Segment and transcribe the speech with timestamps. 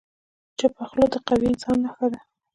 [0.57, 2.19] چپه خوله، د قوي انسان نښه ده.